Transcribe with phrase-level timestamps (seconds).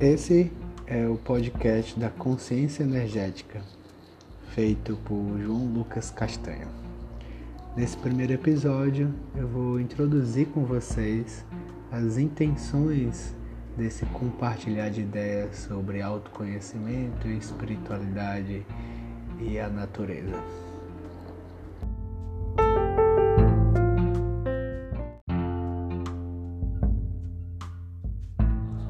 [0.00, 0.52] Esse
[0.86, 3.60] é o podcast da Consciência Energética,
[4.54, 6.68] feito por João Lucas Castanho.
[7.76, 11.44] Nesse primeiro episódio, eu vou introduzir com vocês
[11.90, 13.34] as intenções
[13.76, 18.64] desse compartilhar de ideias sobre autoconhecimento, espiritualidade
[19.40, 20.67] e a natureza.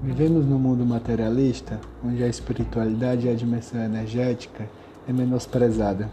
[0.00, 4.68] Vivemos no mundo materialista, onde a espiritualidade e a dimensão energética
[5.08, 6.08] é menosprezada.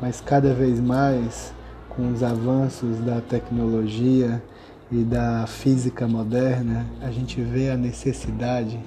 [0.00, 1.54] Mas cada vez mais,
[1.90, 4.42] com os avanços da tecnologia
[4.90, 8.80] e da física moderna, a gente vê a necessidade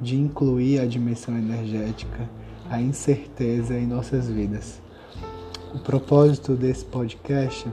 [0.00, 2.30] de incluir a dimensão energética,
[2.70, 4.80] a incerteza em nossas vidas.
[5.74, 7.68] O propósito desse podcast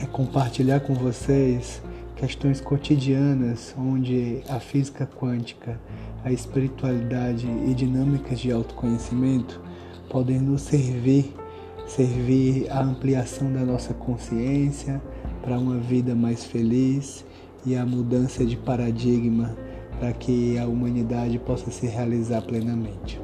[0.00, 1.80] é compartilhar com vocês
[2.22, 5.76] questões cotidianas onde a física quântica,
[6.22, 9.60] a espiritualidade e dinâmicas de autoconhecimento
[10.08, 11.34] podem nos servir,
[11.84, 15.02] servir à ampliação da nossa consciência
[15.42, 17.24] para uma vida mais feliz
[17.66, 19.56] e a mudança de paradigma
[19.98, 23.20] para que a humanidade possa se realizar plenamente.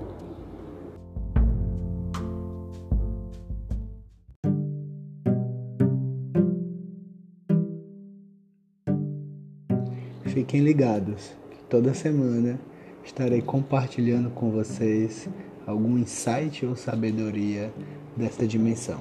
[10.29, 12.61] Fiquem ligados que toda semana
[13.03, 15.27] estarei compartilhando com vocês
[15.67, 17.73] algum insight ou sabedoria
[18.15, 19.01] dessa dimensão.